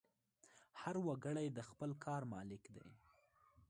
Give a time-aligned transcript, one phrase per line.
[0.81, 2.89] هر وګړی د خپل کار مالک دی.